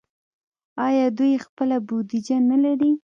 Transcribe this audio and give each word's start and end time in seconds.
آیا 0.87 1.05
دوی 1.17 1.33
خپله 1.45 1.77
بودیجه 1.87 2.37
نلري؟ 2.49 2.91